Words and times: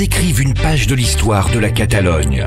ils 0.00 0.04
écrivent 0.04 0.40
une 0.40 0.54
page 0.54 0.86
de 0.86 0.94
l'histoire 0.94 1.50
de 1.50 1.58
la 1.58 1.70
Catalogne. 1.70 2.46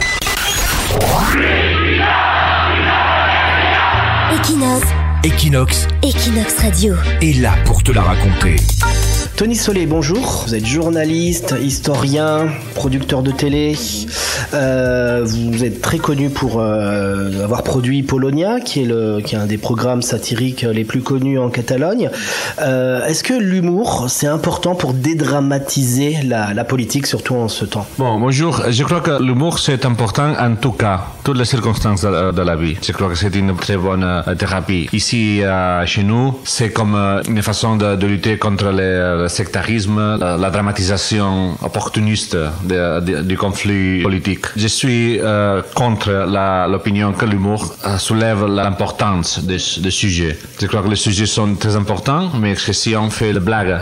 Equinox, 4.31 4.87
Equinox 5.23 5.87
Equinox 6.01 6.57
Radio. 6.59 6.95
est 7.21 7.39
là 7.39 7.53
pour 7.65 7.83
te 7.83 7.91
la 7.91 8.01
raconter. 8.01 8.55
Tony 9.35 9.55
Solé, 9.55 9.85
bonjour. 9.85 10.45
Vous 10.47 10.55
êtes 10.55 10.65
journaliste, 10.65 11.55
historien, 11.61 12.47
producteur 12.75 13.21
de 13.21 13.31
télé. 13.31 13.75
Euh, 14.53 15.21
vous 15.25 15.63
êtes 15.63 15.81
très 15.81 15.97
connu 15.97 16.29
pour 16.29 16.59
euh, 16.59 17.43
avoir 17.43 17.63
produit 17.63 18.03
Polonia, 18.03 18.59
qui 18.59 18.83
est, 18.83 18.85
le, 18.85 19.21
un 19.33 19.45
des 19.45 19.57
programmes 19.57 20.01
satiriques 20.01 20.61
les 20.61 20.83
plus 20.83 21.01
connus 21.01 21.39
en 21.39 21.49
Catalogne. 21.49 22.09
Euh, 22.61 23.05
Est-ce 23.05 23.23
que 23.23 23.33
l'humour, 23.33 24.05
c'est 24.09 24.27
important 24.27 24.75
pour 24.75 24.93
dédramatiser 24.93 26.17
la, 26.23 26.63
politique, 26.63 27.07
surtout 27.07 27.35
en 27.35 27.47
ce 27.47 27.65
temps? 27.65 27.85
Bon, 27.97 28.19
bonjour. 28.19 28.61
Je 28.69 28.83
crois 28.83 29.01
que 29.01 29.21
l'humour, 29.21 29.59
c'est 29.59 29.85
important 29.85 30.33
en 30.39 30.55
tout 30.55 30.71
cas, 30.71 31.07
toutes 31.23 31.37
les 31.37 31.45
circonstances 31.45 32.01
de, 32.01 32.41
la 32.41 32.55
vie. 32.55 32.77
Je 32.81 32.91
crois 32.91 33.09
que 33.09 33.15
c'est 33.15 33.35
une 33.35 33.55
très 33.55 33.77
bonne 33.77 34.23
thérapie. 34.37 34.87
Ici, 34.93 35.41
chez 35.85 36.03
nous, 36.03 36.39
c'est 36.45 36.71
comme 36.71 36.95
une 37.27 37.41
façon 37.41 37.75
de, 37.75 38.05
lutter 38.05 38.37
contre 38.37 38.71
le 38.71 39.27
sectarisme, 39.27 40.17
la, 40.19 40.49
dramatisation 40.49 41.55
opportuniste 41.61 42.37
du 42.63 43.37
conflit 43.37 44.01
politique. 44.03 44.42
Je 44.55 44.67
suis 44.67 45.19
euh, 45.19 45.61
contre 45.73 46.09
l'opinion 46.69 47.13
que 47.13 47.25
l'humour 47.25 47.75
euh, 47.85 47.97
soulève 47.97 48.45
l'importance 48.45 49.39
des, 49.39 49.57
des 49.79 49.91
sujets. 49.91 50.37
Je 50.59 50.67
crois 50.67 50.81
que 50.81 50.89
les 50.89 50.95
sujets 50.95 51.25
sont 51.25 51.55
très 51.55 51.75
importants, 51.75 52.31
mais 52.39 52.53
que 52.55 52.73
si 52.73 52.95
on 52.95 53.09
fait 53.09 53.33
le 53.33 53.39
blague 53.39 53.79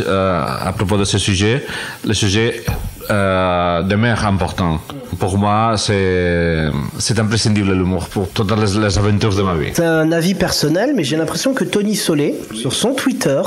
euh, 0.00 0.42
à 0.42 0.72
propos 0.72 0.96
de 0.96 1.04
ce 1.04 1.18
sujet, 1.18 1.66
le 2.06 2.14
sujet 2.14 2.64
euh, 3.10 3.82
demeure 3.82 4.24
important. 4.26 4.80
Pour 5.18 5.38
moi, 5.38 5.74
c'est 5.76 7.18
imprescindible 7.18 7.72
l'humour 7.72 8.08
pour 8.08 8.28
toutes 8.30 8.50
les, 8.58 8.80
les 8.80 8.98
aventures 8.98 9.34
de 9.34 9.42
ma 9.42 9.54
vie. 9.54 9.70
C'est 9.74 9.84
un 9.84 10.10
avis 10.12 10.34
personnel, 10.34 10.92
mais 10.96 11.04
j'ai 11.04 11.16
l'impression 11.16 11.54
que 11.54 11.64
Tony 11.64 11.94
Solé, 11.94 12.34
sur 12.54 12.72
son 12.72 12.94
Twitter, 12.94 13.40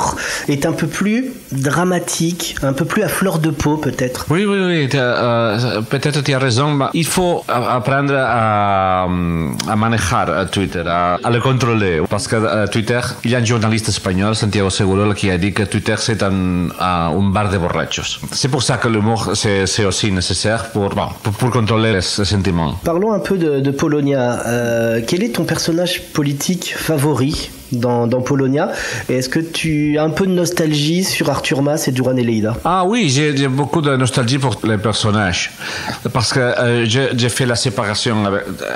est 0.48 0.66
un 0.66 0.72
peu 0.74 0.88
plus 0.88 1.34
dramatique, 1.52 2.56
un 2.64 2.74
peu 2.74 2.86
plus 2.86 3.04
à 3.04 3.08
fleur 3.10 3.40
de 3.40 3.50
peau 3.50 3.78
peut-être. 3.78 4.26
Oui, 4.30 4.46
oui, 4.46 4.58
oui, 4.68 4.90
euh, 4.96 5.82
peut-être 5.82 6.22
tu 6.24 6.34
as 6.34 6.40
raison. 6.40 6.72
mais 6.72 6.86
Il 6.94 7.06
faut 7.06 7.44
apprendre 7.48 8.14
à, 8.18 9.04
à 9.04 9.76
manejar 9.76 10.28
euh, 10.30 10.46
Twitter, 10.46 10.84
à, 10.86 11.18
à 11.24 11.30
le 11.30 11.40
contrôler. 11.40 12.02
Parce 12.10 12.28
que 12.28 12.36
euh, 12.36 12.68
Twitter, 12.68 13.00
il 13.24 13.32
y 13.32 13.36
a 13.36 13.40
un 13.40 13.46
journaliste 13.46 13.90
espagnol, 13.90 14.36
Santiago 14.36 14.70
Seguro, 14.70 15.14
qui 15.14 15.30
a 15.32 15.38
dit 15.38 15.54
que 15.54 15.64
Twitter 15.64 15.96
c'est 15.98 16.22
un, 16.24 16.70
un 16.80 17.30
bar 17.32 17.50
de 17.50 17.58
borrachos. 17.58 18.20
C'est 18.32 18.50
pour 18.50 18.64
ça 18.64 18.78
que 18.78 18.88
l'humour 18.88 19.32
c'est 19.34 19.47
c'est 19.66 19.86
aussi 19.86 20.12
nécessaire 20.12 20.72
pour, 20.72 20.90
pour, 20.90 21.52
contrôler 21.52 21.94
les, 21.94 22.02
sentiments. 22.02 22.74
Parlons 22.84 23.14
un 23.14 23.20
peu 23.20 23.38
de, 23.38 23.60
de 23.60 23.72
Polonia. 23.72 24.42
Euh, 24.46 25.02
quel 25.06 25.24
est 25.24 25.36
ton 25.36 25.46
personnage 25.46 26.12
politique 26.14 26.74
favori? 26.76 27.50
Dans, 27.72 28.08
Polonia 28.22 28.72
Et 29.10 29.16
est-ce 29.16 29.30
que 29.30 29.40
tu 29.40 29.98
as 29.98 30.04
un 30.04 30.10
peu 30.10 30.26
de 30.26 30.32
nostalgie 30.32 31.04
sur 31.04 31.30
Arthur 31.30 31.62
Mas 31.62 31.88
et 31.88 31.92
Duran 31.92 32.16
Eleida? 32.18 32.56
Ah 32.66 32.84
oui, 32.86 33.10
j'ai 33.10 33.48
beaucoup 33.48 33.82
de 33.82 33.96
nostalgie 33.96 34.38
pour 34.38 34.60
les 34.64 34.78
personnages. 34.78 35.52
Parce 36.12 36.34
que 36.34 36.40
euh, 36.40 36.86
j'ai 36.86 37.30
fait 37.30 37.46
la 37.46 37.56
séparation 37.56 38.16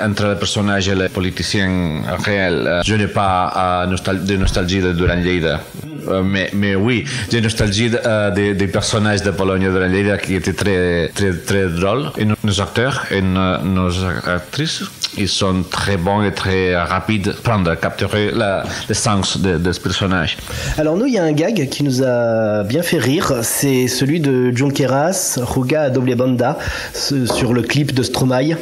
entre 0.04 0.26
les 0.28 0.36
personnages 0.36 0.88
et 0.88 0.94
les 0.94 1.08
politiciens 1.08 2.02
réels. 2.24 2.66
Euh, 2.66 2.82
Je 2.84 2.94
n'ai 2.94 3.06
pas 3.06 3.86
euh, 3.86 4.14
de 4.14 4.36
nostalgie 4.36 4.80
de 4.80 4.92
Duran 4.92 5.16
Lleida. 5.16 5.60
Euh, 6.08 6.22
mais, 6.24 6.74
oui, 6.74 7.04
j'ai 7.30 7.40
nostalgie 7.40 7.90
de, 7.90 8.52
des, 8.52 8.66
personnages 8.66 9.22
de 9.22 9.30
Pologne 9.30 9.70
Duran 9.70 9.86
Lleida 9.86 10.18
qui 10.18 10.34
étaient 10.34 10.52
très, 10.52 11.08
très, 11.14 11.32
très 11.32 11.66
drôles. 11.68 12.10
Et 12.18 12.24
nos, 12.24 12.60
acteurs 12.60 13.06
et 13.10 13.22
nos, 13.22 14.04
actrices, 14.26 14.82
ils 15.16 15.28
sont 15.28 15.62
très 15.62 15.96
bons 15.96 16.22
et 16.22 16.32
très 16.32 16.76
rapides 16.76 17.34
prendre, 17.42 17.74
capturer 17.74 18.30
la, 18.32 18.64
le 18.88 18.94
sens 18.94 19.38
de, 19.38 19.58
de 19.58 19.72
ce 19.72 19.80
personnage. 19.80 20.36
Alors 20.78 20.96
nous, 20.96 21.06
il 21.06 21.14
y 21.14 21.18
a 21.18 21.24
un 21.24 21.32
gag 21.32 21.68
qui 21.68 21.82
nous 21.82 22.02
a 22.02 22.62
bien 22.64 22.82
fait 22.82 22.98
rire, 22.98 23.34
c'est 23.42 23.88
celui 23.88 24.20
de 24.20 24.50
Junqueras, 24.54 25.38
Ruga 25.42 25.90
doble 25.90 26.14
banda, 26.14 26.58
sur 26.92 27.52
le 27.52 27.62
clip 27.62 27.94
de 27.94 28.02
Stromae, 28.02 28.56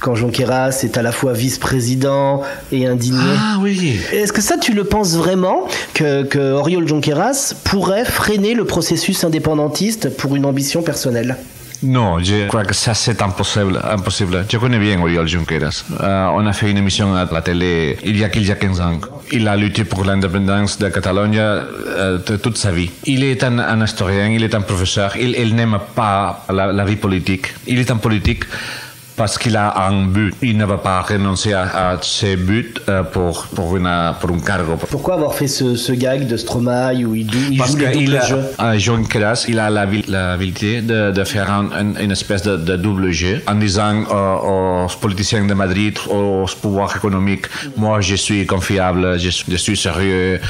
quand 0.00 0.14
Junqueras 0.14 0.80
est 0.82 0.98
à 0.98 1.02
la 1.02 1.10
fois 1.10 1.32
vice-président 1.32 2.42
et 2.70 2.86
indigné. 2.86 3.18
Ah 3.38 3.56
oui. 3.60 3.98
Est-ce 4.12 4.32
que 4.32 4.42
ça, 4.42 4.58
tu 4.58 4.72
le 4.72 4.84
penses 4.84 5.14
vraiment 5.14 5.66
que, 5.94 6.22
que 6.24 6.52
Oriol 6.52 6.86
Junqueras 6.86 7.54
pourrait 7.64 8.04
freiner 8.04 8.54
le 8.54 8.64
processus 8.64 9.24
indépendantiste 9.24 10.14
pour 10.16 10.36
une 10.36 10.44
ambition 10.44 10.82
personnelle? 10.82 11.36
Non, 11.82 12.18
je 12.20 12.48
crois 12.48 12.64
que 12.64 12.74
ça 12.74 12.94
c'est 12.94 13.20
impossible, 13.22 13.80
impossible. 13.84 14.46
Je 14.50 14.56
connais 14.58 14.78
bien 14.78 15.00
Oriol 15.00 15.26
Junqueras. 15.28 15.84
Euh, 16.00 16.28
on 16.34 16.46
a 16.46 16.52
fait 16.52 16.70
une 16.70 16.78
émission 16.78 17.14
à 17.14 17.26
la 17.30 17.42
télé 17.42 17.98
il 18.04 18.16
y 18.16 18.24
a, 18.24 18.28
il 18.34 18.46
y 18.46 18.52
a 18.52 18.56
15 18.56 18.80
ans. 18.80 19.00
Il 19.32 19.46
a 19.48 19.56
lutté 19.56 19.84
pour 19.84 20.04
l'indépendance 20.04 20.78
de 20.78 20.88
Catalogne 20.88 21.38
euh, 21.38 22.18
toute 22.18 22.56
sa 22.56 22.70
vie. 22.70 22.90
Il 23.04 23.24
est 23.24 23.42
un, 23.44 23.84
historien, 23.84 24.28
il 24.28 24.42
est 24.42 24.54
un 24.54 24.60
professeur, 24.60 25.16
il, 25.16 25.54
n'aime 25.54 25.78
pas 25.94 26.44
la 26.50 26.84
vie 26.84 26.96
politique. 26.96 27.54
Il 27.66 27.78
est 27.78 27.90
un 27.90 27.96
politique 27.96 28.44
parce 29.16 29.38
qu'il 29.38 29.56
a 29.56 29.86
un 29.88 30.06
but. 30.06 30.34
Il 30.42 30.56
ne 30.58 30.64
va 30.64 30.76
pas 30.78 31.00
renoncer 31.02 31.52
à, 31.52 31.62
à 31.92 31.98
ses 32.02 32.36
buts 32.36 32.74
euh, 32.88 33.02
pour, 33.02 33.46
pour, 33.54 33.76
une, 33.76 33.90
pour 34.20 34.30
un 34.30 34.38
cargo. 34.40 34.76
Pourquoi 34.90 35.14
avoir 35.14 35.34
fait 35.34 35.46
ce, 35.48 35.74
ce 35.76 35.92
gag 35.92 36.26
de 36.26 36.36
Stromae 36.36 36.92
où 37.04 37.14
il, 37.14 37.28
il 37.50 37.58
Parce 37.58 37.72
joue 37.72 37.78
qu'il 37.78 37.92
doubles 38.10 38.16
a, 38.58 38.64
euh, 38.64 38.78
Junqueras, 38.78 39.46
il 39.48 39.58
a 39.58 39.70
l'habilité 39.70 40.82
de, 40.82 41.10
de 41.12 41.24
faire 41.24 41.50
un- 41.50 41.70
un- 41.72 41.96
une 42.00 42.10
espèce 42.12 42.42
de, 42.42 42.56
de 42.56 42.76
double 42.76 43.10
jeu 43.10 43.42
en 43.46 43.54
disant 43.54 44.02
aux 44.10 44.86
politiciens 45.00 45.44
de 45.44 45.54
Madrid, 45.54 45.96
aux 46.10 46.44
pouvoirs 46.60 46.94
économiques, 46.96 47.46
moi 47.76 48.00
je 48.00 48.14
suis 48.16 48.46
confiable, 48.46 49.18
je, 49.18 49.30
suis- 49.30 49.44
je 49.50 49.56
suis 49.56 49.76
sérieux, 49.76 50.40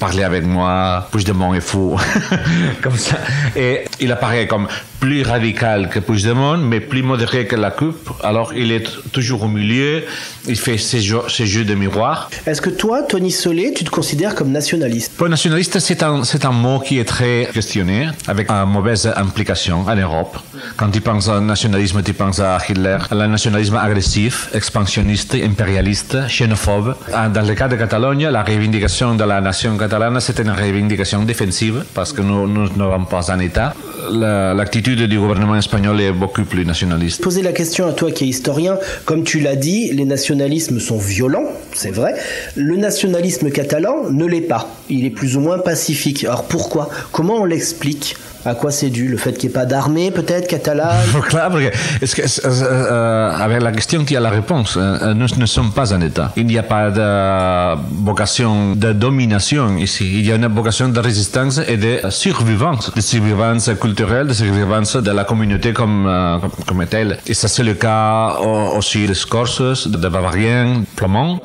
parlez 0.00 0.22
avec 0.24 0.44
moi, 0.44 1.06
Puigdemont 1.12 1.54
est 1.54 1.60
fou. 1.60 1.98
comme 2.82 2.96
ça. 2.96 3.16
Et 3.56 3.84
il 4.00 4.10
apparaît 4.12 4.46
comme 4.46 4.66
plus 5.04 5.22
radical 5.22 5.90
que 5.90 5.98
Puigdemont, 5.98 6.56
mais 6.56 6.80
plus 6.80 7.02
modéré 7.02 7.46
que 7.46 7.56
la 7.56 7.70
coupe. 7.70 8.08
Alors 8.22 8.54
il 8.54 8.72
est 8.72 8.86
toujours 9.12 9.42
au 9.42 9.48
milieu, 9.48 10.02
il 10.48 10.56
fait 10.56 10.78
ses 10.78 11.02
jeux, 11.02 11.20
ses 11.28 11.46
jeux 11.46 11.66
de 11.66 11.74
miroir. 11.74 12.30
Est-ce 12.46 12.62
que 12.62 12.70
toi, 12.70 13.02
Tony 13.02 13.30
Solé, 13.30 13.74
tu 13.76 13.84
te 13.84 13.90
considères 13.90 14.34
comme 14.34 14.50
nationaliste? 14.50 15.12
Pour 15.18 15.28
nationaliste, 15.28 15.78
c'est 15.78 16.02
un, 16.02 16.24
c'est 16.24 16.46
un 16.46 16.52
mot 16.52 16.78
qui 16.80 16.98
est 16.98 17.04
très 17.04 17.50
questionné, 17.52 18.08
avec 18.26 18.50
une 18.50 18.64
mauvaise 18.64 19.12
implication 19.14 19.84
en 19.86 19.94
Europe. 19.94 20.38
Quand 20.78 20.90
tu 20.90 21.02
penses 21.02 21.28
au 21.28 21.38
nationalisme, 21.38 22.02
tu 22.02 22.14
penses 22.14 22.40
à 22.40 22.56
Hitler, 22.66 22.96
à 23.10 23.14
un 23.14 23.28
nationalisme 23.28 23.76
agressif, 23.76 24.48
expansionniste, 24.54 25.34
impérialiste, 25.34 26.16
xénophobe. 26.28 26.96
Ah, 27.12 27.28
Dans 27.28 27.46
le 27.46 27.54
cas 27.54 27.68
de 27.68 27.76
Catalogne, 27.76 28.26
la 28.28 28.42
revendication 28.42 29.14
de 29.16 29.24
la 29.24 29.42
nation 29.42 29.76
catalane, 29.76 30.18
c'est 30.20 30.38
une 30.38 30.50
revendication 30.50 31.22
défensive, 31.24 31.84
parce 31.92 32.14
que 32.14 32.22
nous 32.22 32.46
nous 32.48 32.68
n'avons 32.78 33.04
pas 33.04 33.30
un 33.30 33.40
État. 33.40 33.74
La- 34.10 34.54
L'attitude 34.54 35.02
du 35.08 35.18
gouvernement 35.18 35.56
espagnol 35.56 36.00
est 36.00 36.12
beaucoup 36.12 36.44
plus 36.44 36.64
nationaliste. 36.64 37.22
Poser 37.22 37.42
la 37.42 37.52
question 37.52 37.86
à 37.86 37.92
toi 37.92 38.10
qui 38.10 38.24
es 38.24 38.28
historien, 38.28 38.78
comme 39.04 39.24
tu 39.24 39.40
l'as 39.40 39.56
dit, 39.56 39.90
les 39.92 40.04
nationalismes 40.04 40.78
sont 40.80 40.98
violents, 40.98 41.44
c'est 41.72 41.90
vrai. 41.90 42.14
Le 42.56 42.76
nationalisme 42.76 43.50
catalan 43.50 44.10
ne 44.10 44.24
l'est 44.26 44.40
pas. 44.42 44.68
Il 44.90 45.04
est 45.06 45.10
plus 45.10 45.36
ou 45.36 45.40
moins 45.40 45.58
pacifique. 45.58 46.24
Alors 46.24 46.44
pourquoi? 46.44 46.88
Comment 47.12 47.36
on 47.36 47.44
l'explique? 47.44 48.16
À 48.46 48.54
quoi 48.54 48.70
c'est 48.70 48.90
dû? 48.90 49.08
Le 49.08 49.16
fait 49.16 49.32
qu'il 49.32 49.48
n'y 49.48 49.54
ait 49.54 49.58
pas 49.60 49.64
d'armée, 49.64 50.10
peut-être, 50.10 50.46
catalane? 50.46 50.94
Claro, 51.30 51.58
es 51.58 51.70
que 52.14 52.20
es- 52.22 52.24
es, 52.24 52.62
euh, 52.62 53.30
a 53.30 53.48
ver, 53.48 53.60
la 53.60 53.72
question 53.72 54.04
qui 54.04 54.14
a 54.16 54.20
la 54.20 54.28
réponse. 54.28 54.74
Euh, 54.76 55.14
nous 55.14 55.26
ne 55.38 55.46
sommes 55.46 55.72
pas 55.72 55.94
un 55.94 56.00
État. 56.02 56.30
Il 56.36 56.44
n'y 56.46 56.58
a 56.58 56.62
pas 56.62 56.90
de 56.90 57.78
vocation 58.04 58.74
de 58.76 58.92
domination 58.92 59.78
ici. 59.78 60.04
Il 60.18 60.26
y 60.26 60.32
a 60.32 60.34
une 60.36 60.46
vocation 60.48 60.90
de 60.90 61.00
résistance 61.00 61.58
et 61.66 61.78
de 61.78 62.00
survivance, 62.10 62.92
de 62.94 63.00
survivance 63.00 63.70
culturelle, 63.80 63.93
de 63.94 64.32
survivance 64.32 64.96
de 64.96 65.10
la 65.10 65.24
communauté 65.24 65.72
comme, 65.72 66.06
euh, 66.06 66.38
comme, 66.66 66.84
telle. 66.86 67.18
Et 67.26 67.34
ça, 67.34 67.48
c'est 67.48 67.62
le 67.62 67.74
cas 67.74 68.36
au- 68.40 68.76
aussi 68.78 69.06
des 69.06 69.14
Corses, 69.28 69.86
des 69.88 70.08
Bavariens, 70.10 70.82
Flamands. 70.96 71.40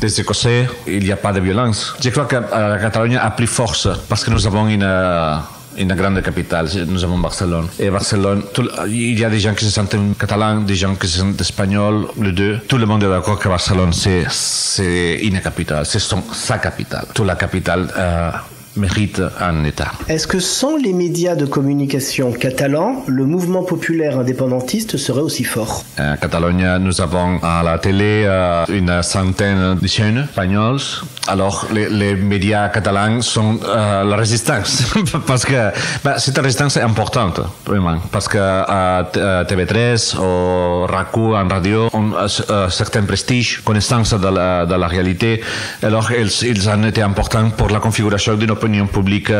Des 0.00 0.20
Écossais, 0.20 0.68
il 0.88 1.04
n'y 1.04 1.12
a 1.12 1.16
pas 1.16 1.32
de 1.32 1.38
violence. 1.40 1.94
Je 2.02 2.10
crois 2.10 2.24
que 2.24 2.34
euh, 2.34 2.68
la 2.74 2.78
Catalogne 2.78 3.16
a 3.16 3.30
plus 3.30 3.46
force 3.46 3.88
parce 4.08 4.24
que 4.24 4.30
nous 4.30 4.44
avons 4.44 4.66
une, 4.66 4.82
euh, 4.82 5.36
une 5.78 5.94
grande 5.94 6.20
capitale. 6.20 6.68
Nous 6.88 7.04
avons 7.04 7.16
Barcelone. 7.18 7.68
Et 7.78 7.88
Barcelone, 7.88 8.42
il 8.88 9.18
y 9.20 9.24
a 9.24 9.30
des 9.30 9.38
gens 9.38 9.54
qui 9.54 9.64
se 9.64 9.70
sentent 9.70 9.94
catalans, 10.18 10.62
des 10.62 10.74
gens 10.74 10.96
qui 10.96 11.06
se 11.06 11.18
sentent 11.20 11.40
espagnols, 11.40 12.08
les 12.20 12.32
deux. 12.32 12.58
Tout 12.66 12.76
le 12.76 12.86
monde 12.86 13.04
est 13.04 13.08
d'accord 13.08 13.38
que 13.38 13.48
Barcelone, 13.48 13.92
c'est, 13.92 15.20
une 15.22 15.40
capitale, 15.40 15.86
c'est 15.86 16.00
sa 16.00 16.58
capitale. 16.58 17.06
Toute 17.14 17.26
la 17.26 17.36
capitale 17.36 17.88
euh, 17.96 18.30
mérite 18.76 19.22
un 19.40 19.64
État. 19.64 19.92
Est-ce 20.08 20.26
que 20.26 20.40
sans 20.40 20.76
les 20.76 20.92
médias 20.92 21.34
de 21.34 21.46
communication 21.46 22.32
catalans, 22.32 23.04
le 23.06 23.24
mouvement 23.24 23.62
populaire 23.62 24.18
indépendantiste 24.18 24.96
serait 24.96 25.20
aussi 25.20 25.44
fort? 25.44 25.84
En 25.98 26.16
Catalogne, 26.16 26.78
nous 26.80 27.00
avons 27.00 27.38
à 27.42 27.62
la 27.62 27.78
télé 27.78 28.24
euh, 28.26 28.64
une 28.68 29.02
centaine 29.02 29.76
de 29.80 29.86
chaînes 29.86 30.18
espagnoles 30.18 30.80
alors 31.28 31.66
les, 31.72 31.88
les, 31.88 32.14
médias 32.16 32.68
catalans 32.68 33.20
sont 33.22 33.58
euh, 33.64 34.04
la 34.04 34.16
résistance. 34.16 34.92
Parce 35.26 35.44
que 35.44 35.70
bah, 36.04 36.18
cette 36.18 36.38
résistance 36.38 36.76
est 36.76 36.82
importante 36.82 37.40
vraiment. 37.64 37.98
Parce 38.10 38.28
que 38.28 38.38
à 38.38 39.04
TV3 39.12 40.18
ou 40.18 40.86
RACU 40.86 41.34
en 41.34 41.48
radio 41.48 41.88
ont 41.92 42.12
euh, 42.14 42.68
certains 42.68 43.02
prestiges 43.02 43.62
connaissance 43.64 44.14
de 44.14 44.28
la, 44.28 44.66
de 44.66 44.74
la 44.74 44.86
réalité. 44.86 45.42
Alors 45.82 46.10
ils, 46.10 46.30
ils 46.48 46.68
ont 46.68 46.84
été 46.84 47.02
importants 47.02 47.50
pour 47.50 47.68
la 47.68 47.78
configuration 47.78 48.34
d'une 48.34 48.50
opinion 48.50 48.86
publique 48.86 49.32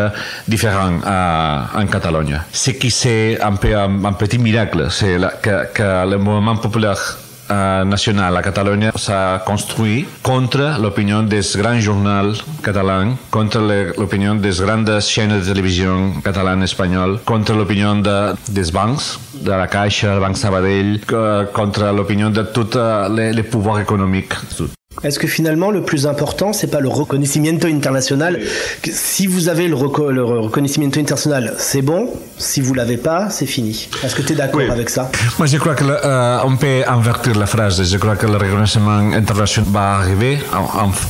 différente 0.47 1.03
à, 1.05 1.71
en 1.75 1.87
Catalogne. 1.87 2.41
Ce 2.53 2.71
qui 2.71 2.91
c'est 2.91 3.39
un 3.41 3.57
un, 3.63 4.05
un 4.05 4.13
petit 4.13 4.39
miracle 4.39 4.87
c'est 4.91 5.19
que, 5.41 5.73
que 5.73 6.11
le 6.11 6.19
mouvement 6.19 6.57
populaire 6.57 7.19
euh, 7.51 7.85
national 7.85 8.37
à 8.37 8.43
Catalogne 8.43 8.91
s'ha 8.97 9.43
construit 9.45 10.07
contre 10.23 10.79
l'opinió 10.81 11.23
des 11.23 11.43
grans 11.57 11.81
journals 11.81 12.35
catalans, 12.63 13.17
contre 13.31 13.61
l'opinió 13.99 14.35
des 14.35 14.61
grandes 14.61 15.01
chaînes 15.01 15.41
de 15.41 15.45
televisió 15.45 16.13
catalans 16.25 16.63
espanyol, 16.63 17.21
contra 17.25 17.55
l'opinió 17.55 17.95
de, 17.95 18.35
des 18.49 18.71
bancs, 18.73 19.19
de 19.35 19.51
la 19.51 19.67
Caixa, 19.67 20.15
el 20.15 20.21
Banc 20.21 20.37
Sabadell, 20.37 21.01
contra 21.53 21.93
l'opinió 21.93 22.31
de 22.31 22.43
tots 22.43 22.79
les, 23.11 23.33
les 23.33 23.43
pouvoirs 23.43 23.81
économiques. 23.81 24.37
Est-ce 25.03 25.19
que 25.19 25.27
finalement 25.27 25.71
le 25.71 25.83
plus 25.83 26.07
important 26.07 26.53
c'est 26.53 26.69
pas 26.69 26.81
le 26.81 26.89
reconocimiento 26.89 27.67
international 27.67 28.39
Si 28.85 29.27
vous 29.27 29.49
avez 29.49 29.67
le, 29.67 29.75
reco 29.75 30.11
le 30.11 30.23
international, 30.85 31.55
c'est 31.59 31.83
bon. 31.83 32.09
Si 32.39 32.61
vous 32.61 32.75
l'avez 32.75 32.97
pas, 32.97 33.31
c'est 33.31 33.47
fini. 33.47 33.89
Est-ce 34.03 34.15
que 34.15 34.23
tu 34.23 34.33
es 34.33 34.37
d'accord 34.37 34.61
oui. 34.61 34.71
avec 34.71 34.91
ça? 34.91 35.11
Moi 35.39 35.47
je 35.47 35.57
crois 35.59 35.75
que 35.75 35.85
euh, 35.85 36.39
on 36.45 36.57
peut 36.57 36.83
invertir 36.87 37.37
la 37.39 37.47
phrase. 37.47 37.83
Je 37.83 37.97
crois 37.99 38.17
que 38.17 38.27
le 38.27 38.37
reconnaissement 38.37 38.99
international 39.13 39.71
va 39.73 39.95
arriver 39.97 40.39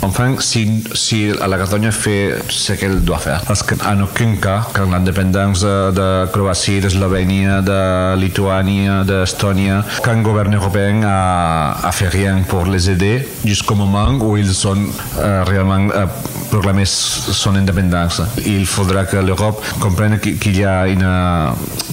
enfin 0.02 0.36
si, 0.40 0.84
si 0.94 1.28
la 1.28 1.58
Catalogne 1.58 1.90
fait 1.90 2.34
ce 2.48 2.72
qu'elle 2.74 3.00
doit 3.00 3.18
faire. 3.18 3.42
Parce 3.46 3.62
qu'en 3.62 4.00
aucun 4.00 4.36
cas, 4.36 4.68
quand 4.72 4.90
l'indépendance 4.90 5.62
de 5.62 6.26
Croatie, 6.26 6.80
d'Eslovénie, 6.80 7.44
de 7.44 8.16
Lituanie, 8.16 8.88
d'Estonie, 9.06 9.70
quand 10.02 10.14
le 10.14 10.22
gouvernement 10.22 10.62
européen 10.62 11.02
a, 11.04 11.86
a 11.86 11.92
fait 11.92 12.08
rien 12.08 12.38
pour 12.48 12.66
les 12.66 12.90
aider 12.90 13.26
jusqu'au 13.44 13.71
moment 13.74 14.08
où 14.20 14.36
ils 14.36 14.66
ont 14.66 14.76
euh, 15.18 15.44
réellement 15.44 15.88
euh, 15.94 16.06
proclamé 16.50 16.84
son 16.84 17.54
indépendance. 17.54 18.22
Il 18.44 18.66
faudra 18.66 19.04
que 19.04 19.16
l'Europe 19.16 19.62
comprenne 19.80 20.18
qu'il 20.18 20.56
y 20.56 20.64
a 20.64 20.86
une 20.88 21.06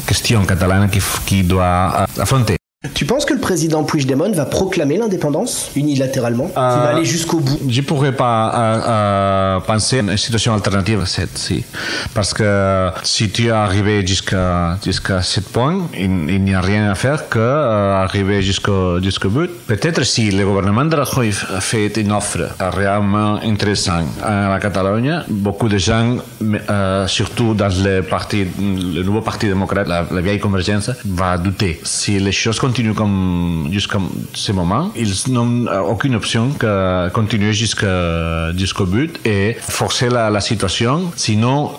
question 0.06 0.46
catalane 0.46 0.90
qui, 0.90 1.00
qui 1.26 1.44
doit 1.44 2.06
affronter. 2.20 2.59
Tu 2.96 3.04
penses 3.04 3.26
que 3.26 3.34
le 3.34 3.42
président 3.42 3.84
Puigdemont 3.84 4.32
va 4.32 4.46
proclamer 4.46 4.96
l'indépendance 4.98 5.70
unilatéralement? 5.76 6.46
Euh, 6.46 6.76
Il 6.78 6.82
va 6.82 6.90
aller 6.96 7.04
jusqu'au 7.04 7.40
bout 7.42 7.60
Je 7.68 7.82
ne 7.82 7.86
pourrais 7.86 8.14
pas 8.14 8.54
euh, 8.56 8.82
euh, 8.88 9.60
penser 9.60 9.98
à 9.98 10.00
une 10.00 10.16
situation 10.16 10.54
alternative 10.54 11.02
à 11.02 11.06
cette-ci. 11.06 11.66
Parce 12.14 12.34
que 12.34 12.90
si 13.04 13.32
tu 13.32 13.48
es 13.48 13.50
arrivé 13.50 14.08
jusqu'à 14.08 14.78
jusqu'à 14.82 15.22
ce 15.22 15.42
point, 15.42 15.90
il, 15.94 16.30
il 16.30 16.42
n'y 16.42 16.54
a 16.54 16.62
rien 16.62 16.90
à 16.90 16.96
faire 16.96 17.28
que 17.28 17.38
euh, 17.38 18.02
arriver 18.02 18.42
jusqu'au 18.42 19.02
jusqu'au 19.04 19.28
but. 19.30 19.52
Peut-être 19.68 20.04
si 20.06 20.32
le 20.32 20.46
gouvernement 20.46 20.86
de 20.86 20.96
Rajoy 20.96 21.34
fait 21.60 21.98
une 21.98 22.14
offre 22.14 22.48
réellement 22.62 23.42
intéressante 23.44 24.08
à 24.24 24.48
la 24.48 24.60
Catalogne, 24.62 25.22
beaucoup 25.28 25.68
de 25.68 25.78
gens, 25.78 26.16
euh, 26.42 27.08
surtout 27.08 27.54
dans 27.56 27.68
le, 27.84 28.04
parti, 28.04 28.46
le 28.58 29.04
nouveau 29.04 29.20
parti 29.20 29.48
démocrate, 29.48 29.86
la, 29.90 30.06
la 30.10 30.22
vieille 30.22 30.40
convergence, 30.40 30.92
va 31.04 31.38
douter. 31.38 31.82
Si 31.84 32.18
les 32.22 32.32
choses 32.32 32.58
continuent 32.70 32.94
comme 32.94 33.68
jusqu'à 33.72 33.98
ce 34.34 34.52
moment, 34.52 34.92
ils 34.96 35.14
n'ont 35.34 35.66
aucune 35.94 36.16
option 36.22 36.52
que 36.62 37.10
continuer 37.10 37.52
jusqu'à 37.54 38.52
jusqu'au 38.56 38.86
but 38.86 39.20
et 39.26 39.56
forcer 39.60 40.10
la, 40.10 40.30
la 40.30 40.42
situation. 40.50 41.12
Sinon, 41.16 41.72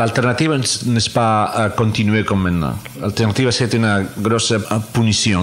l'alternative 0.00 0.52
la, 0.52 0.92
n'est 0.92 1.12
pas 1.12 1.70
continuer 1.76 2.24
comme 2.24 2.42
maintenant? 2.48 2.74
L'alternative, 3.00 3.50
c'est 3.50 3.72
une 3.74 4.06
grosse 4.26 4.54
punition 4.94 5.42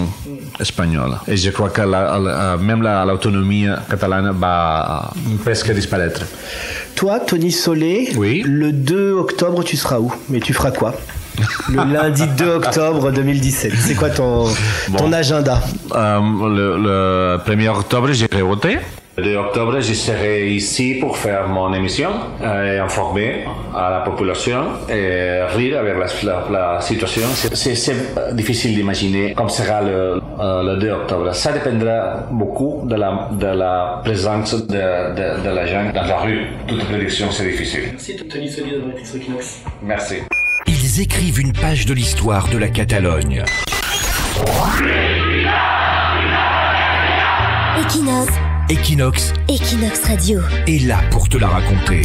espagnole. 0.60 1.14
Et 1.28 1.38
je 1.38 1.52
crois 1.52 1.70
que 1.70 1.82
la, 1.94 2.18
la, 2.18 2.58
même 2.58 2.82
l'autonomie 3.10 3.68
catalane 3.90 4.32
va 4.44 5.12
presque 5.44 5.72
disparaître. 5.72 6.22
Toi, 6.96 7.20
Tony 7.20 7.52
Solé, 7.52 8.10
oui. 8.18 8.42
le 8.46 8.72
2 8.72 9.14
octobre, 9.14 9.64
tu 9.64 9.78
seras 9.78 10.00
où? 10.00 10.12
Mais 10.30 10.40
tu 10.40 10.54
feras 10.54 10.72
quoi? 10.72 10.96
Le 11.70 11.94
lundi 11.94 12.24
2 12.38 12.46
octobre 12.56 13.12
2017. 13.12 13.74
C'est 13.76 13.96
quoi 13.96 14.10
ton, 14.10 14.46
bon. 14.90 14.98
ton 14.98 15.14
agenda 15.14 15.60
euh, 15.96 16.20
le, 16.20 16.78
le 16.78 17.38
1er 17.46 17.70
octobre, 17.70 18.12
j'irai 18.12 18.42
voter. 18.42 18.78
Le 19.18 19.24
2 19.24 19.36
octobre, 19.38 19.80
je 19.80 19.94
serai 19.94 20.50
ici 20.50 20.98
pour 21.00 21.16
faire 21.18 21.48
mon 21.48 21.74
émission 21.74 22.10
et 22.44 22.78
informer 22.80 23.46
à 23.74 23.90
la 23.90 24.00
population 24.02 24.62
et 24.90 25.42
rire 25.56 25.80
avec 25.80 25.96
la, 26.24 26.34
la, 26.52 26.74
la 26.76 26.82
situation. 26.82 27.28
C'est 27.34 28.36
difficile 28.36 28.76
d'imaginer 28.76 29.34
comme 29.34 29.48
sera 29.48 29.82
le, 29.82 30.20
euh, 30.42 30.64
le 30.64 30.82
2 30.82 30.92
octobre. 30.92 31.34
Ça 31.34 31.54
dépendra 31.54 32.28
beaucoup 32.30 32.82
de 32.86 32.96
la, 32.96 33.30
de 33.32 33.48
la 33.48 34.02
présence 34.04 34.54
de, 34.68 34.74
de, 34.74 35.44
de 35.46 35.50
la 35.50 35.66
gens 35.66 35.92
dans 35.94 36.04
la 36.04 36.18
rue. 36.18 36.48
Toute 36.68 36.84
prédiction, 36.84 37.28
c'est 37.32 37.46
difficile. 37.46 37.84
Merci, 37.94 38.18
Tony 38.30 38.50
Solier 38.52 38.72
d'avoir 38.74 38.98
été 38.98 39.06
sur. 39.06 39.22
Merci. 39.82 40.16
Ils 40.78 41.00
écrivent 41.00 41.40
une 41.40 41.54
page 41.54 41.86
de 41.86 41.94
l'histoire 41.94 42.50
de 42.50 42.58
la 42.58 42.68
Catalogne. 42.68 43.46
Equinox. 47.80 48.34
Equinox 48.70 49.34
Equinox 49.48 50.04
Radio. 50.04 50.42
est 50.68 50.86
là 50.86 51.00
pour 51.12 51.30
te 51.30 51.38
la 51.38 51.48
raconter. 51.48 52.02